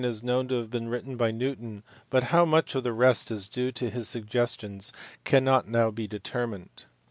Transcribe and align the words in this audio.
is 0.03 0.23
known 0.23 0.47
to 0.47 0.55
have 0.55 0.71
been 0.71 0.89
written 0.89 1.15
by 1.15 1.29
Newton, 1.29 1.83
but 2.09 2.23
how 2.33 2.43
much 2.43 2.73
of 2.73 2.83
the 2.83 2.91
rest 2.91 3.29
is 3.29 3.47
due 3.47 3.71
to 3.73 3.91
his 3.91 4.09
suggestions 4.09 4.91
cannot 5.23 5.67
now 5.67 5.91
be 5.91 6.07
determined. 6.07 6.85